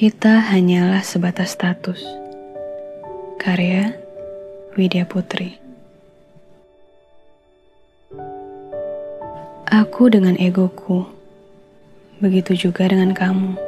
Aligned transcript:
Kita 0.00 0.40
hanyalah 0.40 1.04
sebatas 1.04 1.52
status. 1.52 2.00
Karya 3.36 3.92
Widya 4.72 5.04
Putri. 5.04 5.60
Aku 9.68 10.08
dengan 10.08 10.40
egoku, 10.40 11.04
begitu 12.16 12.56
juga 12.56 12.88
dengan 12.88 13.12
kamu. 13.12 13.60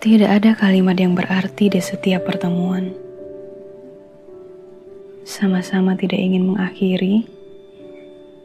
Tidak 0.00 0.30
ada 0.32 0.56
kalimat 0.56 0.96
yang 0.96 1.12
berarti 1.12 1.68
di 1.68 1.84
setiap 1.84 2.24
pertemuan. 2.24 3.03
Sama-sama 5.24 5.96
tidak 5.96 6.20
ingin 6.20 6.52
mengakhiri, 6.52 7.24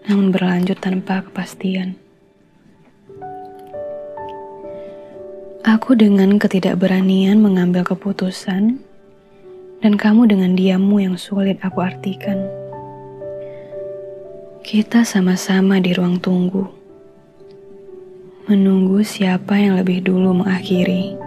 namun 0.07 0.31
berlanjut 0.31 0.79
tanpa 0.79 1.27
kepastian. 1.27 1.99
Aku 5.67 5.99
dengan 5.99 6.39
ketidakberanian 6.39 7.43
mengambil 7.43 7.83
keputusan, 7.83 8.79
dan 9.83 9.93
kamu 9.99 10.31
dengan 10.31 10.55
diammu 10.55 11.03
yang 11.03 11.19
sulit 11.19 11.59
aku 11.59 11.83
artikan. 11.83 12.47
Kita 14.63 15.03
sama-sama 15.03 15.83
di 15.83 15.91
ruang 15.91 16.15
tunggu, 16.23 16.63
menunggu 18.47 19.03
siapa 19.03 19.59
yang 19.59 19.75
lebih 19.75 19.99
dulu 20.07 20.31
mengakhiri. 20.31 21.19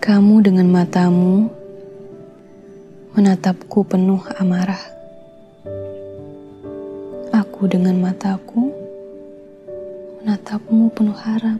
Kamu 0.00 0.40
dengan 0.40 0.72
matamu 0.72 1.57
menatapku 3.18 3.82
penuh 3.82 4.22
amarah. 4.38 4.78
Aku 7.34 7.66
dengan 7.66 7.98
mataku 7.98 8.70
menatapmu 10.22 10.86
penuh 10.94 11.18
harap. 11.18 11.58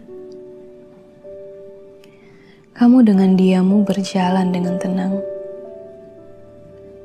Kamu 2.78 3.03
dengan 3.03 3.34
diammu 3.34 3.83
berjalan 3.83 4.55
dengan 4.55 4.78
tenang. 4.78 5.19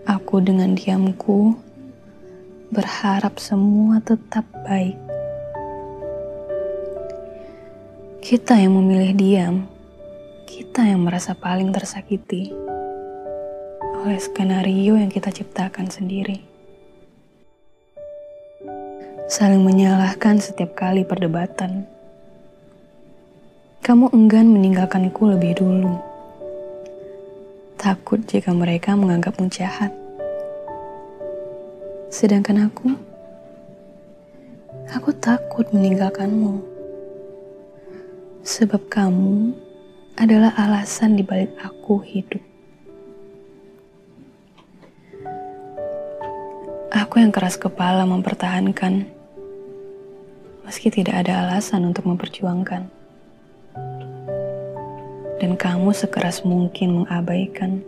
Aku 0.06 0.38
dengan 0.38 0.78
diamku 0.78 1.58
berharap 2.70 3.42
semua 3.42 4.06
tetap 4.06 4.46
baik. 4.70 5.02
Kita 8.22 8.62
yang 8.62 8.78
memilih 8.78 9.18
diam 9.18 9.56
kita 10.46 10.86
yang 10.86 11.02
merasa 11.02 11.34
paling 11.34 11.74
tersakiti 11.74 12.54
oleh 14.04 14.20
skenario 14.20 15.00
yang 15.00 15.08
kita 15.08 15.32
ciptakan 15.32 15.88
sendiri. 15.88 16.44
Saling 19.32 19.64
menyalahkan 19.64 20.44
setiap 20.44 20.76
kali 20.76 21.08
perdebatan. 21.08 21.88
Kamu 23.80 24.12
enggan 24.12 24.52
meninggalkanku 24.52 25.24
lebih 25.32 25.56
dulu. 25.56 25.96
Takut 27.80 28.20
jika 28.28 28.52
mereka 28.52 29.00
menganggapmu 29.00 29.48
jahat. 29.48 29.96
Sedangkan 32.12 32.68
aku, 32.68 32.92
aku 34.92 35.16
takut 35.16 35.72
meninggalkanmu. 35.72 36.60
Sebab 38.44 38.92
kamu 38.92 39.56
adalah 40.20 40.52
alasan 40.60 41.16
dibalik 41.16 41.56
aku 41.64 42.04
hidup. 42.04 42.53
Aku 47.04 47.20
yang 47.20 47.36
keras 47.36 47.60
kepala 47.60 48.08
mempertahankan, 48.08 49.04
meski 50.64 50.88
tidak 50.88 51.28
ada 51.28 51.44
alasan 51.44 51.84
untuk 51.84 52.08
memperjuangkan. 52.08 52.88
Dan 55.36 55.60
kamu 55.60 55.92
sekeras 55.92 56.48
mungkin 56.48 57.04
mengabaikan. 57.04 57.84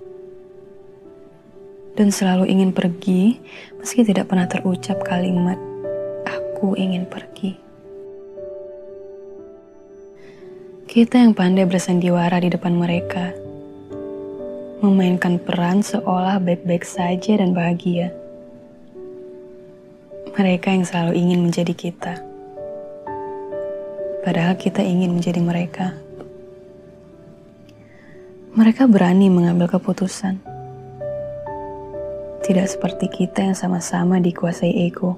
Dan 1.95 2.11
selalu 2.11 2.51
ingin 2.51 2.75
pergi, 2.75 3.39
meski 3.79 4.03
tidak 4.03 4.27
pernah 4.27 4.51
terucap 4.51 4.99
kalimat, 5.07 5.55
aku 6.27 6.75
ingin 6.75 7.07
pergi. 7.07 7.55
Kita 10.91 11.23
yang 11.23 11.31
pandai 11.31 11.63
bersandiwara 11.63 12.43
di 12.43 12.51
depan 12.51 12.75
mereka, 12.75 13.31
memainkan 14.83 15.39
peran 15.39 15.79
seolah 15.79 16.43
baik-baik 16.43 16.83
saja 16.83 17.39
dan 17.39 17.55
bahagia. 17.55 18.24
Mereka 20.35 20.67
yang 20.67 20.83
selalu 20.83 21.15
ingin 21.15 21.39
menjadi 21.47 21.71
kita, 21.71 22.19
padahal 24.27 24.59
kita 24.59 24.83
ingin 24.83 25.15
menjadi 25.15 25.39
mereka. 25.39 25.95
Mereka 28.51 28.91
berani 28.91 29.31
mengambil 29.31 29.71
keputusan, 29.71 30.43
tidak 32.43 32.67
seperti 32.67 33.07
kita 33.07 33.47
yang 33.47 33.55
sama-sama 33.55 34.19
dikuasai 34.19 34.75
ego. 34.85 35.15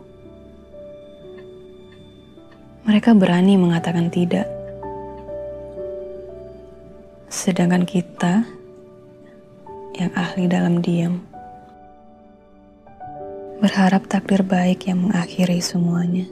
Mereka 2.85 3.17
berani 3.17 3.57
mengatakan 3.57 4.13
tidak 4.13 4.47
Sedangkan 7.28 7.84
kita 7.84 8.47
yang 9.99 10.11
ahli 10.16 10.47
dalam 10.47 10.79
diam 10.79 11.19
berharap 13.57 14.06
takdir 14.06 14.45
baik 14.45 14.85
yang 14.85 15.09
mengakhiri 15.09 15.57
semuanya. 15.62 16.29